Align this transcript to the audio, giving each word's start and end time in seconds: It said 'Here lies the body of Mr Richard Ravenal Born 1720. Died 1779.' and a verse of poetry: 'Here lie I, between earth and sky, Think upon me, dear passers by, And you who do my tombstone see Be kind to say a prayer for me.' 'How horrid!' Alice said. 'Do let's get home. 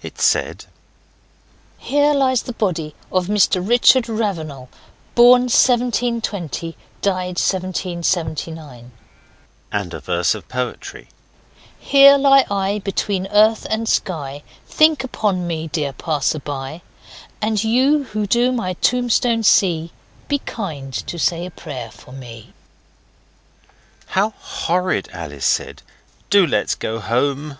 It 0.00 0.20
said 0.20 0.66
'Here 1.76 2.14
lies 2.14 2.42
the 2.42 2.52
body 2.52 2.94
of 3.10 3.26
Mr 3.26 3.68
Richard 3.68 4.04
Ravenal 4.04 4.68
Born 5.16 5.48
1720. 5.50 6.76
Died 7.00 7.36
1779.' 7.36 8.92
and 9.72 9.92
a 9.92 9.98
verse 9.98 10.36
of 10.36 10.48
poetry: 10.48 11.08
'Here 11.80 12.16
lie 12.16 12.46
I, 12.48 12.78
between 12.84 13.26
earth 13.32 13.66
and 13.70 13.88
sky, 13.88 14.44
Think 14.68 15.02
upon 15.02 15.48
me, 15.48 15.66
dear 15.66 15.92
passers 15.92 16.42
by, 16.42 16.82
And 17.40 17.64
you 17.64 18.04
who 18.04 18.24
do 18.24 18.52
my 18.52 18.74
tombstone 18.74 19.42
see 19.42 19.90
Be 20.28 20.38
kind 20.38 20.92
to 20.94 21.18
say 21.18 21.44
a 21.44 21.50
prayer 21.50 21.90
for 21.90 22.12
me.' 22.12 22.52
'How 24.06 24.30
horrid!' 24.30 25.08
Alice 25.12 25.44
said. 25.44 25.82
'Do 26.30 26.46
let's 26.46 26.76
get 26.76 27.00
home. 27.00 27.58